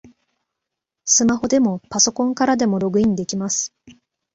[1.05, 3.71] スマホでもパソコンからでもログインできます